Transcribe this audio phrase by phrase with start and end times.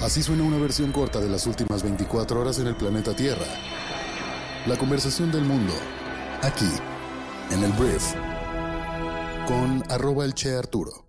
[0.00, 3.44] Así suena una versión corta de las últimas 24 horas en el planeta Tierra.
[4.66, 5.74] La conversación del mundo,
[6.40, 6.70] aquí,
[7.50, 8.02] en el Brief,
[9.46, 11.04] con arroba el Che Arturo.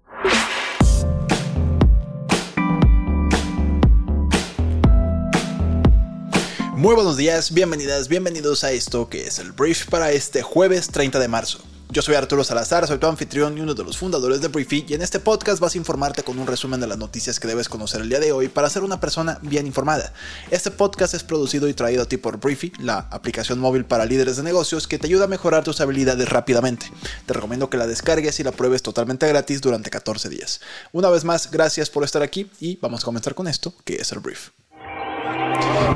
[6.75, 11.17] Muy buenos días, bienvenidas, bienvenidos a esto que es el Brief para este jueves 30
[11.19, 11.70] de marzo.
[11.91, 14.93] Yo soy Arturo Salazar, soy tu anfitrión y uno de los fundadores de Briefy y
[14.93, 17.99] en este podcast vas a informarte con un resumen de las noticias que debes conocer
[17.99, 20.13] el día de hoy para ser una persona bien informada.
[20.51, 24.37] Este podcast es producido y traído a ti por Briefy, la aplicación móvil para líderes
[24.37, 26.89] de negocios que te ayuda a mejorar tus habilidades rápidamente.
[27.25, 30.61] Te recomiendo que la descargues y la pruebes totalmente gratis durante 14 días.
[30.93, 34.13] Una vez más, gracias por estar aquí y vamos a comenzar con esto, que es
[34.13, 34.51] el Brief.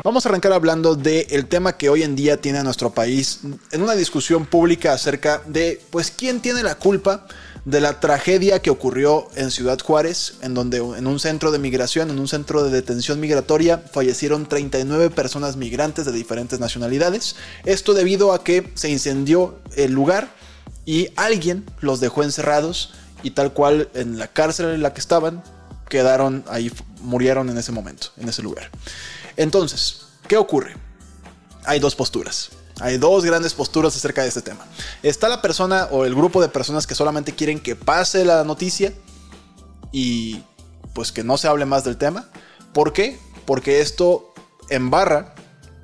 [0.03, 3.39] Vamos a arrancar hablando del tema que hoy en día tiene nuestro país
[3.71, 7.25] en una discusión pública acerca de, pues, quién tiene la culpa
[7.65, 12.11] de la tragedia que ocurrió en Ciudad Juárez, en donde en un centro de migración,
[12.11, 17.35] en un centro de detención migratoria, fallecieron 39 personas migrantes de diferentes nacionalidades.
[17.63, 20.29] Esto debido a que se incendió el lugar
[20.85, 25.43] y alguien los dejó encerrados y tal cual en la cárcel en la que estaban,
[25.89, 28.69] quedaron ahí, murieron en ese momento, en ese lugar.
[29.37, 30.75] Entonces, ¿qué ocurre?
[31.65, 32.51] Hay dos posturas.
[32.79, 34.65] Hay dos grandes posturas acerca de este tema.
[35.01, 38.93] Está la persona o el grupo de personas que solamente quieren que pase la noticia
[39.91, 40.43] y
[40.93, 42.29] pues que no se hable más del tema.
[42.73, 43.17] ¿Por qué?
[43.45, 44.33] Porque esto
[44.69, 45.35] embarra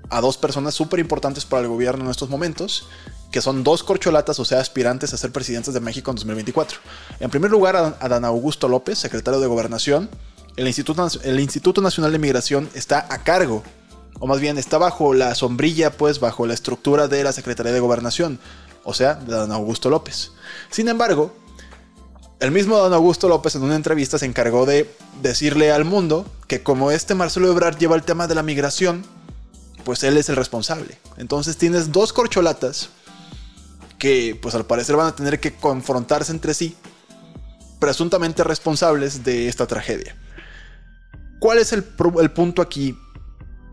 [0.09, 2.87] a dos personas súper importantes para el gobierno en estos momentos,
[3.31, 6.79] que son dos corcholatas, o sea, aspirantes a ser presidentes de México en 2024.
[7.21, 10.09] En primer lugar, a Dan Augusto López, secretario de Gobernación,
[10.55, 13.63] el Instituto, Nacional de Migración está a cargo,
[14.19, 17.79] o más bien está bajo la sombrilla, pues bajo la estructura de la Secretaría de
[17.79, 18.39] Gobernación,
[18.83, 20.31] o sea, de don Augusto López.
[20.69, 21.33] Sin embargo,
[22.39, 24.89] el mismo don Augusto López en una entrevista se encargó de
[25.21, 29.05] decirle al mundo que como este Marcelo Ebrard lleva el tema de la migración,
[29.83, 30.97] pues él es el responsable.
[31.17, 32.89] Entonces tienes dos corcholatas
[33.97, 36.75] que pues al parecer van a tener que confrontarse entre sí,
[37.79, 40.15] presuntamente responsables de esta tragedia.
[41.41, 42.95] ¿Cuál es el, punto aquí?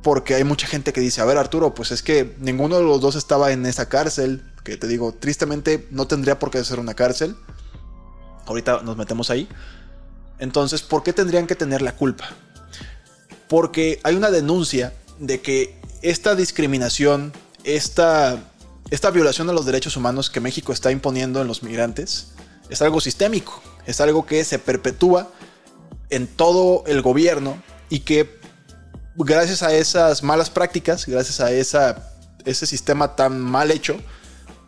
[0.03, 2.99] Porque hay mucha gente que dice, a ver Arturo, pues es que ninguno de los
[3.03, 6.95] dos estaba en esa cárcel, que te digo, tristemente no tendría por qué ser una
[6.95, 7.37] cárcel.
[8.47, 9.47] Ahorita nos metemos ahí.
[10.39, 12.31] Entonces, ¿por qué tendrían que tener la culpa?
[13.49, 17.35] Porque hay una denuncia de que esta discriminación,
[17.65, 18.39] esta,
[18.89, 22.29] esta violación a los derechos humanos que México está imponiendo en los migrantes,
[22.71, 25.31] es algo sistémico, es algo que se perpetúa
[26.11, 28.39] en todo el gobierno y que
[29.17, 31.53] gracias a esas malas prácticas, gracias a
[32.45, 33.97] ese sistema tan mal hecho,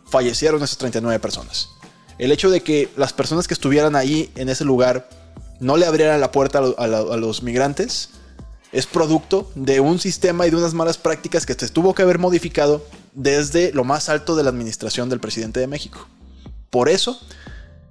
[0.09, 1.69] fallecieron esas 39 personas.
[2.17, 5.09] El hecho de que las personas que estuvieran ahí en ese lugar
[5.59, 8.09] no le abrieran la puerta a, los migrantes
[8.71, 12.19] es producto de un sistema y de unas malas prácticas que se tuvo que haber
[12.19, 16.07] modificado desde lo más alto de la administración del presidente de México.
[16.69, 17.19] Por eso,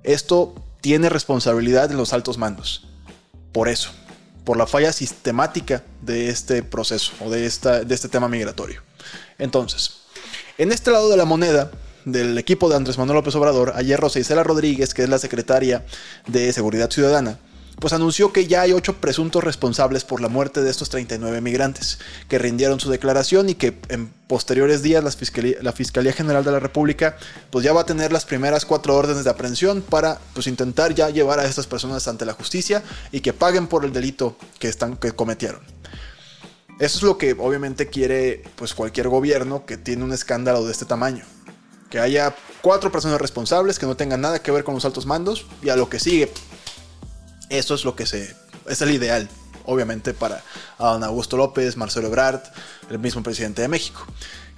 [0.05, 2.90] esto tiene responsabilidad en los altos mandos
[3.53, 3.91] por eso,
[4.45, 8.83] por la falla sistemática de este proceso o de, esta, de este tema migratorio.
[9.39, 10.01] Entonces,
[10.59, 11.71] en este lado de la moneda,
[12.05, 15.85] del equipo de Andrés Manuel López Obrador, ayer Rosa Isela Rodríguez, que es la secretaria
[16.27, 17.39] de Seguridad Ciudadana,
[17.81, 21.99] pues anunció que ya hay ocho presuntos responsables por la muerte de estos 39 migrantes,
[22.29, 27.17] que rindieron su declaración y que en posteriores días la Fiscalía, General de la República
[27.51, 31.09] pues ya va a tener las primeras cuatro órdenes de aprehensión para pues intentar ya
[31.09, 32.83] llevar a estas personas ante la justicia
[33.13, 35.61] y que paguen por el delito que, están, que cometieron.
[36.79, 40.85] Eso es lo que obviamente quiere pues cualquier gobierno que tiene un escándalo de este
[40.85, 41.25] tamaño.
[41.91, 45.47] Que haya cuatro personas responsables que no tengan nada que ver con los altos mandos
[45.63, 46.31] y a lo que sigue
[47.51, 48.35] eso es lo que se.
[48.67, 49.29] Es el ideal,
[49.67, 50.43] obviamente, para
[50.79, 52.43] don Augusto López, Marcelo Ebrard,
[52.89, 54.07] el mismo presidente de México.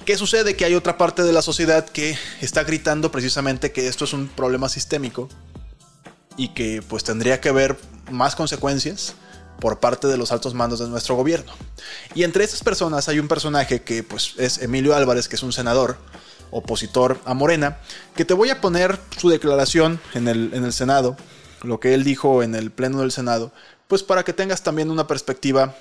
[0.04, 0.56] ¿Qué sucede?
[0.56, 4.28] Que hay otra parte de la sociedad que está gritando precisamente que esto es un
[4.28, 5.28] problema sistémico
[6.36, 7.78] y que pues tendría que haber
[8.10, 9.14] más consecuencias
[9.60, 11.52] por parte de los altos mandos de nuestro gobierno.
[12.14, 15.52] Y entre esas personas hay un personaje que pues es Emilio Álvarez, que es un
[15.52, 15.98] senador
[16.50, 17.78] opositor a Morena,
[18.16, 21.16] que te voy a poner su declaración en el, en el Senado
[21.62, 23.52] lo que él dijo en el Pleno del Senado,
[23.88, 25.74] pues para que tengas también una perspectiva,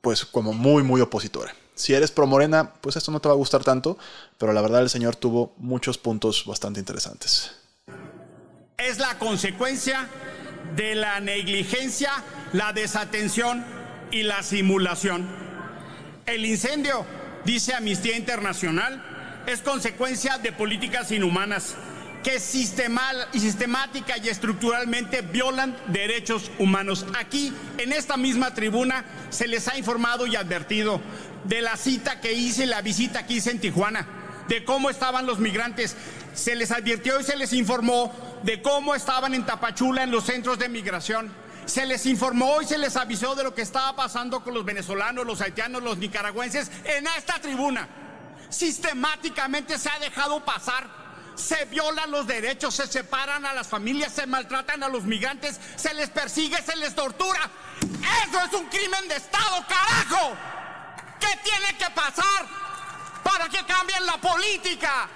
[0.00, 1.54] pues como muy, muy opositora.
[1.74, 3.96] Si eres pro Morena, pues esto no te va a gustar tanto,
[4.38, 7.52] pero la verdad el señor tuvo muchos puntos bastante interesantes.
[8.76, 10.08] Es la consecuencia
[10.76, 12.12] de la negligencia,
[12.52, 13.64] la desatención
[14.10, 15.28] y la simulación.
[16.26, 17.04] El incendio,
[17.44, 21.76] dice Amnistía Internacional, es consecuencia de políticas inhumanas
[22.22, 27.06] que sistemática y estructuralmente violan derechos humanos.
[27.18, 31.00] Aquí, en esta misma tribuna, se les ha informado y advertido
[31.44, 34.06] de la cita que hice, la visita que hice en Tijuana,
[34.48, 35.96] de cómo estaban los migrantes.
[36.34, 40.58] Se les advirtió y se les informó de cómo estaban en Tapachula en los centros
[40.58, 41.32] de migración.
[41.64, 45.26] Se les informó y se les avisó de lo que estaba pasando con los venezolanos,
[45.26, 47.88] los haitianos, los nicaragüenses en esta tribuna.
[48.48, 50.99] Sistemáticamente se ha dejado pasar
[51.40, 55.94] se violan los derechos, se separan a las familias, se maltratan a los migrantes, se
[55.94, 57.50] les persigue, se les tortura.
[58.28, 60.36] Eso es un crimen de Estado, carajo.
[61.18, 62.46] ¿Qué tiene que pasar
[63.22, 65.08] para que cambien la política?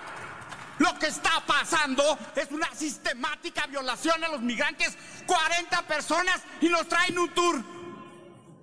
[0.78, 4.96] Lo que está pasando es una sistemática violación a los migrantes.
[5.26, 7.62] 40 personas y nos traen un tour.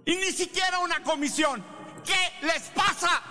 [0.05, 1.63] Y ni siquiera una comisión.
[2.05, 3.21] ¿Qué les pasa?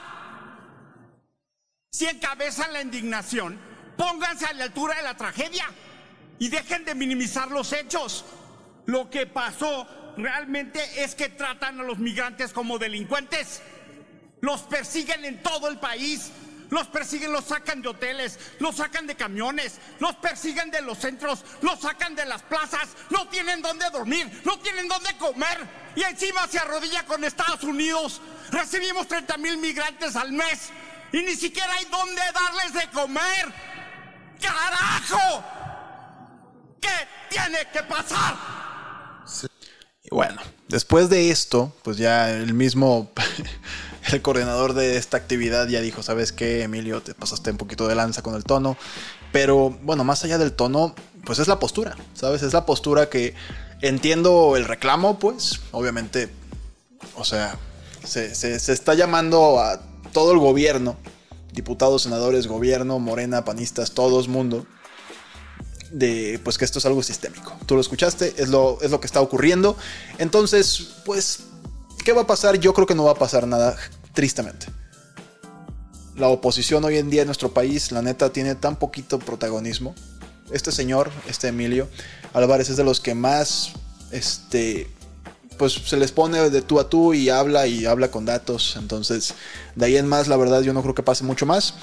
[1.90, 3.69] Si encabezan la indignación,
[4.00, 5.66] Pónganse a la altura de la tragedia
[6.38, 8.24] y dejen de minimizar los hechos.
[8.86, 9.86] Lo que pasó
[10.16, 13.60] realmente es que tratan a los migrantes como delincuentes.
[14.40, 16.32] Los persiguen en todo el país.
[16.70, 21.44] Los persiguen, los sacan de hoteles, los sacan de camiones, los persiguen de los centros,
[21.62, 25.58] los sacan de las plazas, no tienen dónde dormir, no tienen dónde comer
[25.96, 28.20] y encima se arrodilla con Estados Unidos.
[28.52, 30.70] Recibimos 30 mil migrantes al mes
[31.12, 33.69] y ni siquiera hay dónde darles de comer.
[34.40, 35.44] ¡Carajo!
[36.80, 36.88] ¿Qué
[37.28, 38.36] tiene que pasar?
[40.02, 43.12] Y bueno, después de esto, pues ya el mismo,
[44.12, 47.02] el coordinador de esta actividad ya dijo, ¿sabes qué, Emilio?
[47.02, 48.76] Te pasaste un poquito de lanza con el tono.
[49.32, 50.94] Pero bueno, más allá del tono,
[51.24, 52.42] pues es la postura, ¿sabes?
[52.42, 53.34] Es la postura que
[53.82, 56.30] entiendo el reclamo, pues, obviamente,
[57.14, 57.56] o sea,
[58.04, 59.80] se, se está llamando a
[60.12, 60.96] todo el gobierno
[61.52, 64.66] diputados, senadores, gobierno, morena, panistas, todos, mundo,
[65.90, 67.56] de pues que esto es algo sistémico.
[67.66, 69.76] Tú lo escuchaste, es lo, es lo que está ocurriendo.
[70.18, 71.40] Entonces, pues,
[72.04, 72.58] ¿qué va a pasar?
[72.58, 73.76] Yo creo que no va a pasar nada,
[74.14, 74.66] tristemente.
[76.16, 79.94] La oposición hoy en día en nuestro país, la neta, tiene tan poquito protagonismo.
[80.52, 81.88] Este señor, este Emilio
[82.32, 83.72] Álvarez, es de los que más,
[84.10, 84.90] este,
[85.60, 88.76] pues se les pone de tú a tú y habla y habla con datos.
[88.78, 89.34] Entonces,
[89.76, 91.74] de ahí en más, la verdad, yo no creo que pase mucho más.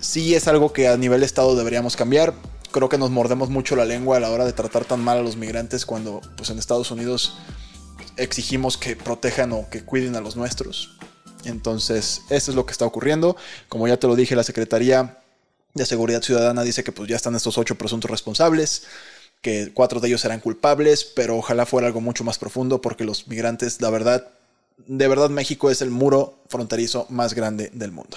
[0.00, 2.32] Sí es algo que a nivel Estado deberíamos cambiar.
[2.70, 5.22] Creo que nos mordemos mucho la lengua a la hora de tratar tan mal a
[5.22, 7.34] los migrantes cuando pues en Estados Unidos
[8.16, 10.96] exigimos que protejan o que cuiden a los nuestros.
[11.44, 13.36] Entonces, eso es lo que está ocurriendo.
[13.68, 15.18] Como ya te lo dije, la Secretaría
[15.74, 18.84] de Seguridad Ciudadana dice que pues ya están estos ocho presuntos responsables
[19.40, 23.26] que cuatro de ellos serán culpables, pero ojalá fuera algo mucho más profundo porque los
[23.28, 24.28] migrantes, la verdad,
[24.86, 28.16] de verdad México es el muro fronterizo más grande del mundo.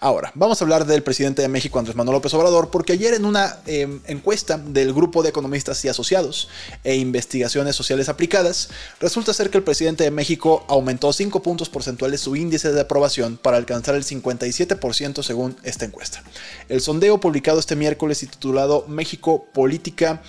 [0.00, 3.24] Ahora, vamos a hablar del presidente de México, Andrés Manuel López Obrador, porque ayer en
[3.24, 6.48] una em, encuesta del Grupo de Economistas y Asociados
[6.82, 8.70] e Investigaciones Sociales Aplicadas,
[9.00, 13.36] resulta ser que el presidente de México aumentó 5 puntos porcentuales su índice de aprobación
[13.36, 16.22] para alcanzar el 57% según esta encuesta.
[16.68, 20.22] El sondeo publicado este miércoles y titulado México Política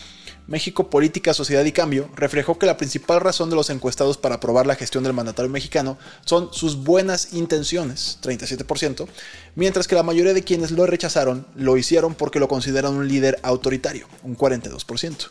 [0.47, 4.67] México Política, Sociedad y Cambio reflejó que la principal razón de los encuestados para aprobar
[4.67, 9.07] la gestión del mandatario mexicano son sus buenas intenciones, 37%,
[9.55, 13.39] mientras que la mayoría de quienes lo rechazaron lo hicieron porque lo consideran un líder
[13.43, 15.29] autoritario, un 42%.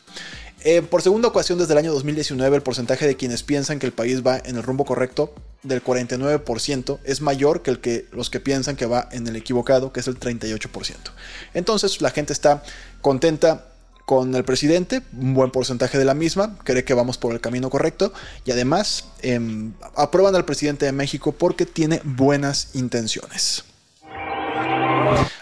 [0.66, 3.92] Eh, por segunda ocasión desde el año 2019, el porcentaje de quienes piensan que el
[3.92, 8.40] país va en el rumbo correcto del 49% es mayor que, el que los que
[8.40, 10.94] piensan que va en el equivocado, que es el 38%.
[11.52, 12.62] Entonces la gente está
[13.02, 13.73] contenta
[14.04, 17.70] con el presidente, un buen porcentaje de la misma, cree que vamos por el camino
[17.70, 18.12] correcto
[18.44, 23.64] y además em, aprueban al presidente de México porque tiene buenas intenciones.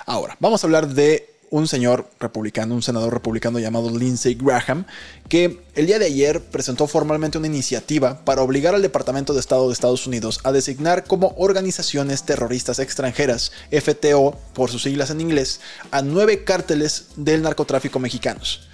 [0.07, 4.87] Ahora, vamos a hablar de un señor republicano, un senador republicano llamado Lindsey Graham,
[5.29, 9.67] que el día de ayer presentó formalmente una iniciativa para obligar al Departamento de Estado
[9.67, 15.61] de Estados Unidos a designar como organizaciones terroristas extranjeras, FTO por sus siglas en inglés,
[15.91, 18.67] a nueve cárteles del narcotráfico mexicanos.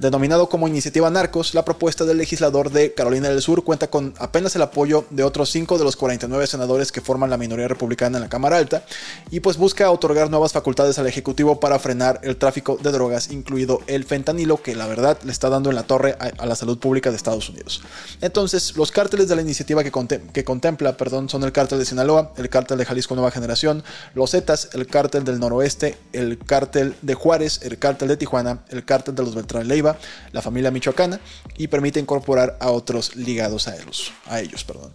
[0.00, 4.56] Denominado como Iniciativa Narcos, la propuesta del legislador de Carolina del Sur cuenta con apenas
[4.56, 8.22] el apoyo de otros 5 de los 49 senadores que forman la minoría republicana en
[8.22, 8.84] la Cámara Alta
[9.30, 13.82] y pues busca otorgar nuevas facultades al Ejecutivo para frenar el tráfico de drogas, incluido
[13.86, 17.10] el fentanilo, que la verdad le está dando en la torre a, la salud pública
[17.10, 17.82] de Estados Unidos.
[18.20, 19.92] Entonces, los cárteles de la iniciativa que,
[20.32, 23.84] que contempla perdón, son el cártel de Sinaloa, el cártel de Jalisco Nueva Generación,
[24.14, 28.84] los Zetas, el cártel del Noroeste, el cártel de Juárez, el cártel de Tijuana, el
[28.84, 29.83] cártel de los Beltrán Leiva,
[30.32, 31.20] la familia michoacana,
[31.56, 34.12] y permite incorporar a otros ligados a ellos.
[34.26, 34.92] A ellos perdón.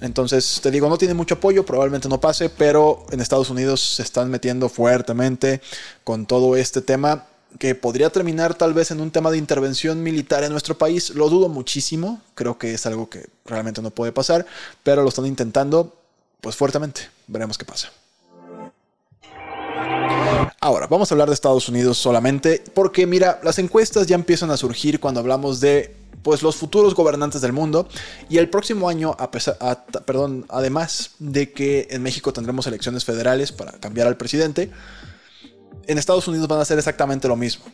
[0.00, 4.02] Entonces, te digo, no tiene mucho apoyo, probablemente no pase, pero en Estados Unidos se
[4.02, 5.60] están metiendo fuertemente
[6.02, 7.26] con todo este tema
[7.58, 11.10] que podría terminar tal vez en un tema de intervención militar en nuestro país.
[11.10, 14.44] Lo dudo muchísimo, creo que es algo que realmente no puede pasar,
[14.82, 15.96] pero lo están intentando
[16.40, 17.02] pues fuertemente.
[17.26, 17.90] Veremos qué pasa.
[20.60, 24.56] Ahora, vamos a hablar de Estados Unidos solamente porque mira, las encuestas ya empiezan a
[24.56, 27.86] surgir cuando hablamos de pues los futuros gobernantes del mundo
[28.30, 29.58] y el próximo año a pesar,
[30.06, 34.70] perdón, además de que en México tendremos elecciones federales para cambiar al presidente,
[35.86, 37.64] en Estados Unidos van a hacer exactamente lo mismo.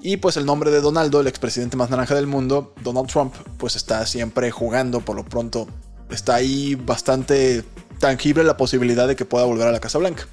[0.00, 3.76] Y pues el nombre de Donaldo, el expresidente más naranja del mundo, Donald Trump, pues
[3.76, 5.68] está siempre jugando, por lo pronto
[6.10, 7.64] está ahí bastante
[8.00, 10.26] tangible la posibilidad de que pueda volver a la Casa Blanca.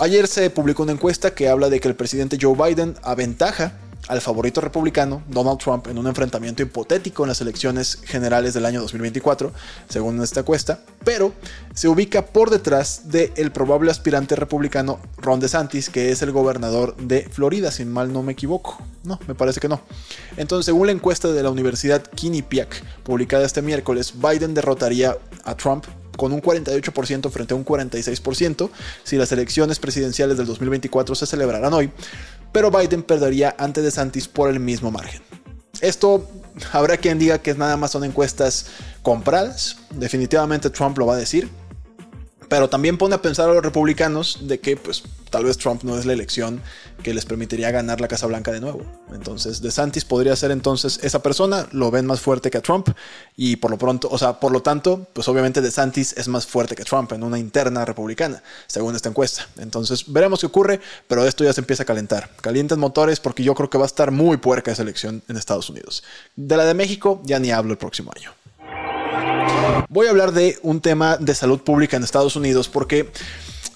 [0.00, 3.72] Ayer se publicó una encuesta que habla de que el presidente Joe Biden aventaja
[4.06, 8.80] al favorito republicano, Donald Trump, en un enfrentamiento hipotético en las elecciones generales del año
[8.80, 9.52] 2024,
[9.88, 11.32] según esta encuesta, pero
[11.74, 17.28] se ubica por detrás del probable aspirante republicano Ron DeSantis, que es el gobernador de
[17.28, 18.78] Florida, si mal no me equivoco.
[19.02, 19.80] No, me parece que no.
[20.36, 25.86] Entonces, según la encuesta de la Universidad Quinnipiac, publicada este miércoles, Biden derrotaría a Trump
[26.18, 28.68] con un 48% frente a un 46%
[29.04, 31.90] si las elecciones presidenciales del 2024 se celebraran hoy,
[32.52, 35.22] pero Biden perdería ante DeSantis por el mismo margen.
[35.80, 36.28] Esto
[36.72, 38.66] habrá quien diga que nada más son encuestas
[39.02, 41.48] compradas, definitivamente Trump lo va a decir,
[42.48, 45.98] pero también pone a pensar a los republicanos de que pues tal vez Trump no
[45.98, 46.62] es la elección
[47.02, 48.82] que les permitiría ganar la Casa Blanca de nuevo.
[49.12, 52.88] Entonces DeSantis podría ser entonces esa persona, lo ven más fuerte que a Trump
[53.36, 56.74] y por lo pronto, o sea, por lo tanto, pues obviamente DeSantis es más fuerte
[56.74, 59.46] que Trump en una interna republicana, según esta encuesta.
[59.58, 62.30] Entonces veremos qué ocurre, pero esto ya se empieza a calentar.
[62.40, 65.70] Calienten motores porque yo creo que va a estar muy puerca esa elección en Estados
[65.70, 66.02] Unidos.
[66.36, 68.32] De la de México ya ni hablo el próximo año.
[69.90, 73.10] Voy a hablar de un tema de salud pública en Estados Unidos porque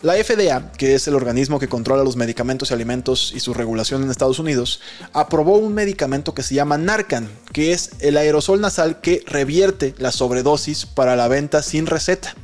[0.02, 4.02] la FDA, que es el organismo que controla los medicamentos y alimentos y su regulación
[4.02, 4.83] en Estados Unidos,
[5.14, 10.12] aprobó un medicamento que se llama Narcan, que es el aerosol nasal que revierte la
[10.12, 12.37] sobredosis para la venta sin receta.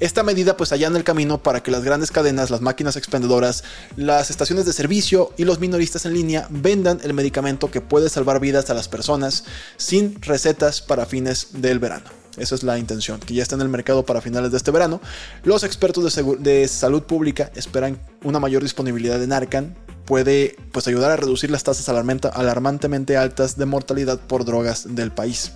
[0.00, 3.62] Esta medida pues allá en el camino para que las grandes cadenas, las máquinas expendedoras,
[3.94, 8.40] las estaciones de servicio y los minoristas en línea vendan el medicamento que puede salvar
[8.40, 9.44] vidas a las personas
[9.76, 12.21] sin recetas para fines del verano.
[12.36, 15.00] Esa es la intención, que ya está en el mercado para finales de este verano.
[15.44, 19.74] Los expertos de, salud pública esperan una mayor disponibilidad de Narcan.
[20.04, 25.52] Puede pues, ayudar a reducir las tasas alarmantemente altas de mortalidad por drogas del país.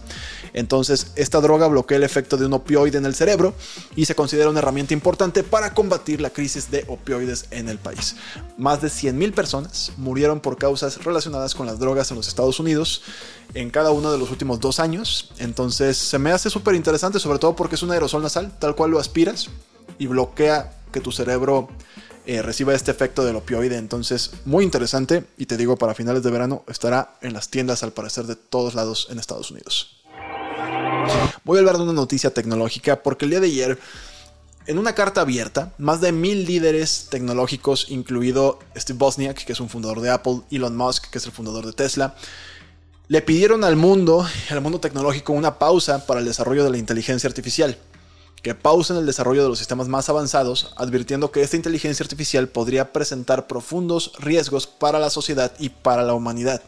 [0.53, 3.55] Entonces, esta droga bloquea el efecto de un opioide en el cerebro
[3.95, 8.17] y se considera una herramienta importante para combatir la crisis de opioides en el país.
[8.57, 13.03] Más de 100.000 personas murieron por causas relacionadas con las drogas en los Estados Unidos
[13.55, 15.31] en cada uno de los últimos dos años.
[15.39, 18.93] Entonces se me hace súper interesante, sobre todo porque es un aerosol nasal, tal cual
[18.93, 19.49] lo aspiras
[19.99, 21.69] y bloquea que tu cerebro
[22.27, 23.77] eh, reciba este efecto del opioide.
[23.77, 25.25] Entonces, muy interesante.
[25.39, 28.75] Y te digo, para finales de verano estará en las tiendas al parecer de todos
[28.75, 30.03] lados en Estados Unidos.
[31.45, 33.79] Voy a hablar de una noticia tecnológica porque el día de ayer,
[34.67, 39.69] en una carta abierta, más de mil líderes tecnológicos, incluido Steve Bosniak, que es un
[39.69, 42.17] fundador de Apple, Elon Musk, que es el fundador de Tesla,
[43.09, 47.29] le pidieron al mundo, al mundo tecnológico, una pausa para el desarrollo de la inteligencia
[47.29, 47.79] artificial.
[48.47, 52.93] Que pausen el desarrollo de los sistemas más avanzados, advirtiendo que esta inteligencia artificial podría
[52.93, 56.63] presentar profundos riesgos para la sociedad y para la humanidad.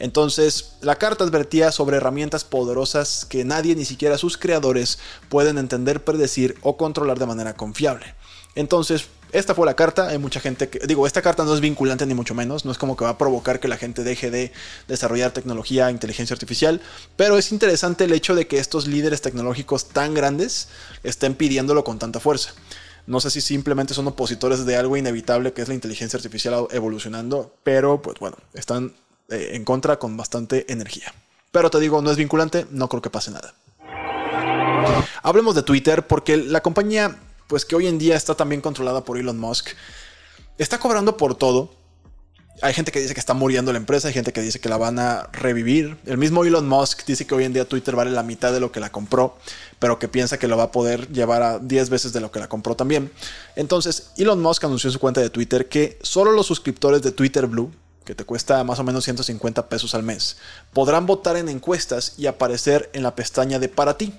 [0.00, 4.98] Entonces, la carta advertía sobre herramientas poderosas que nadie, ni siquiera sus creadores,
[5.30, 8.14] pueden entender, predecir o controlar de manera confiable.
[8.54, 10.08] Entonces, esta fue la carta.
[10.08, 10.80] Hay mucha gente que.
[10.86, 12.64] Digo, esta carta no es vinculante ni mucho menos.
[12.64, 14.52] No es como que va a provocar que la gente deje de
[14.86, 16.80] desarrollar tecnología, inteligencia artificial.
[17.16, 20.68] Pero es interesante el hecho de que estos líderes tecnológicos tan grandes
[21.02, 22.54] estén pidiéndolo con tanta fuerza.
[23.06, 27.54] No sé si simplemente son opositores de algo inevitable que es la inteligencia artificial evolucionando.
[27.62, 28.94] Pero, pues bueno, están
[29.28, 31.12] eh, en contra con bastante energía.
[31.50, 33.54] Pero te digo, no es vinculante, no creo que pase nada.
[35.22, 37.16] Hablemos de Twitter porque la compañía
[37.48, 39.70] pues que hoy en día está también controlada por Elon Musk,
[40.58, 41.76] está cobrando por todo.
[42.60, 44.76] Hay gente que dice que está muriendo la empresa, hay gente que dice que la
[44.76, 45.96] van a revivir.
[46.06, 48.72] El mismo Elon Musk dice que hoy en día Twitter vale la mitad de lo
[48.72, 49.38] que la compró,
[49.78, 52.40] pero que piensa que lo va a poder llevar a 10 veces de lo que
[52.40, 53.12] la compró también.
[53.54, 57.46] Entonces, Elon Musk anunció en su cuenta de Twitter que solo los suscriptores de Twitter
[57.46, 57.70] Blue,
[58.04, 60.36] que te cuesta más o menos 150 pesos al mes,
[60.72, 64.12] podrán votar en encuestas y aparecer en la pestaña de para ti.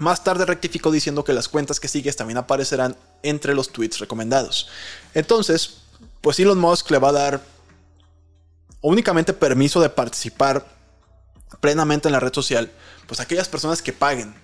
[0.00, 4.66] Más tarde rectificó diciendo que las cuentas que sigues también aparecerán entre los tweets recomendados.
[5.12, 5.82] Entonces,
[6.22, 7.42] pues Elon Musk le va a dar
[8.80, 10.64] únicamente permiso de participar
[11.60, 12.72] plenamente en la red social,
[13.06, 14.34] pues aquellas personas que paguen.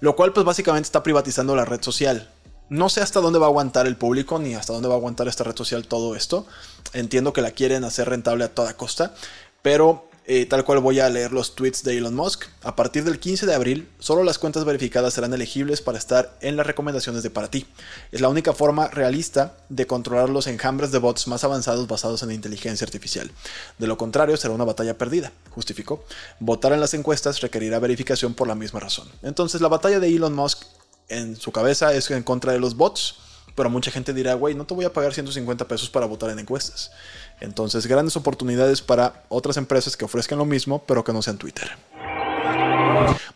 [0.00, 2.30] Lo cual pues básicamente está privatizando la red social.
[2.68, 5.26] No sé hasta dónde va a aguantar el público ni hasta dónde va a aguantar
[5.26, 6.46] esta red social todo esto.
[6.92, 9.14] Entiendo que la quieren hacer rentable a toda costa,
[9.62, 12.46] pero eh, tal cual voy a leer los tweets de Elon Musk.
[12.62, 16.56] A partir del 15 de abril, solo las cuentas verificadas serán elegibles para estar en
[16.56, 17.66] las recomendaciones de para ti.
[18.10, 22.32] Es la única forma realista de controlar los enjambres de bots más avanzados basados en
[22.32, 23.30] inteligencia artificial.
[23.78, 26.04] De lo contrario, será una batalla perdida, justificó.
[26.40, 29.08] Votar en las encuestas requerirá verificación por la misma razón.
[29.22, 30.64] Entonces, la batalla de Elon Musk
[31.08, 33.25] en su cabeza es en contra de los bots
[33.56, 36.38] pero mucha gente dirá, güey, no te voy a pagar 150 pesos para votar en
[36.38, 36.92] encuestas.
[37.40, 41.70] Entonces, grandes oportunidades para otras empresas que ofrezcan lo mismo, pero que no sean Twitter.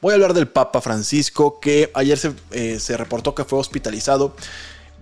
[0.00, 4.34] Voy a hablar del Papa Francisco, que ayer se, eh, se reportó que fue hospitalizado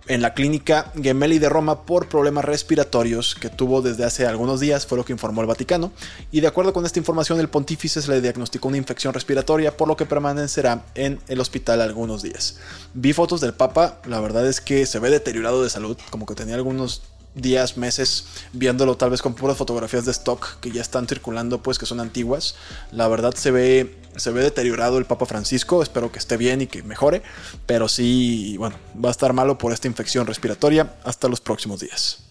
[0.09, 4.87] en la clínica Gemelli de Roma por problemas respiratorios que tuvo desde hace algunos días,
[4.87, 5.93] fue lo que informó el Vaticano.
[6.33, 9.88] Y de acuerdo con esta información, el pontífice se le diagnosticó una infección respiratoria, por
[9.88, 12.59] lo que permanecerá en el hospital algunos días.
[12.95, 16.35] Vi fotos del Papa, la verdad es que se ve deteriorado de salud, como que
[16.35, 17.03] tenía algunos
[17.40, 21.78] días, meses viéndolo tal vez con puras fotografías de stock que ya están circulando pues
[21.78, 22.54] que son antiguas.
[22.92, 26.66] La verdad se ve se ve deteriorado el Papa Francisco, espero que esté bien y
[26.66, 27.23] que mejore,
[27.66, 32.27] pero sí, bueno, va a estar malo por esta infección respiratoria hasta los próximos días.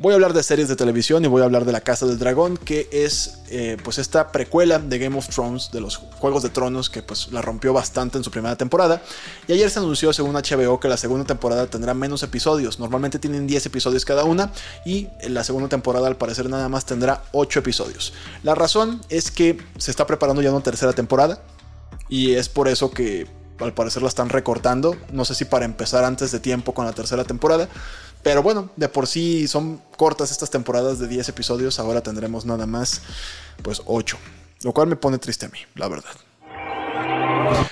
[0.00, 2.20] Voy a hablar de series de televisión y voy a hablar de La Casa del
[2.20, 6.50] Dragón, que es eh, pues esta precuela de Game of Thrones, de los Juegos de
[6.50, 9.02] Tronos, que pues la rompió bastante en su primera temporada.
[9.48, 12.78] Y ayer se anunció, según HBO, que la segunda temporada tendrá menos episodios.
[12.78, 14.52] Normalmente tienen 10 episodios cada una
[14.86, 18.12] y la segunda temporada al parecer nada más tendrá 8 episodios.
[18.44, 21.42] La razón es que se está preparando ya una tercera temporada
[22.08, 23.26] y es por eso que
[23.58, 24.96] al parecer la están recortando.
[25.10, 27.68] No sé si para empezar antes de tiempo con la tercera temporada.
[28.22, 32.66] Pero bueno, de por sí son cortas estas temporadas de 10 episodios, ahora tendremos nada
[32.66, 33.02] más
[33.62, 34.16] pues 8,
[34.62, 36.10] lo cual me pone triste a mí, la verdad.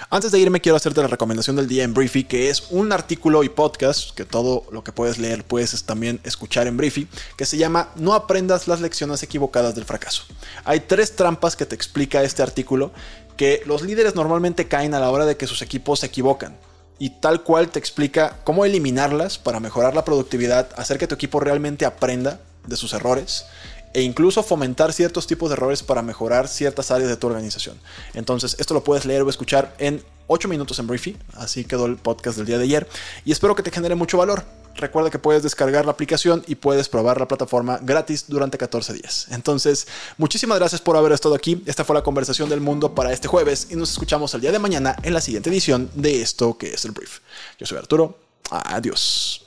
[0.09, 3.43] Antes de irme quiero hacerte la recomendación del día en Briefy, que es un artículo
[3.45, 7.59] y podcast, que todo lo que puedes leer puedes también escuchar en Briefy, que se
[7.59, 10.23] llama No aprendas las lecciones equivocadas del fracaso.
[10.65, 12.93] Hay tres trampas que te explica este artículo
[13.37, 16.57] que los líderes normalmente caen a la hora de que sus equipos se equivocan
[16.99, 21.41] y tal cual te explica cómo eliminarlas para mejorar la productividad, hacer que tu equipo
[21.41, 23.47] realmente aprenda de sus errores
[23.97, 27.81] e incluso fomentar ciertos tipos de errores para mejorar ciertas áreas de tu organización.
[28.13, 31.97] Entonces, esto lo puedes leer o escuchar en 8 minutos en Briefy, así quedó el
[31.97, 32.87] podcast del día de ayer,
[33.25, 34.45] y espero que te genere mucho valor.
[34.75, 39.29] Recuerda que puedes descargar la aplicación y puedes probar la plataforma gratis durante 14 días.
[39.31, 41.63] Entonces, muchísimas gracias por haber estado aquí.
[41.65, 44.59] Esta fue la conversación del mundo para este jueves y nos escuchamos el día de
[44.59, 47.21] mañana en la siguiente edición de esto que es el brief.
[47.59, 48.19] Yo soy Arturo.
[48.51, 49.43] Adiós.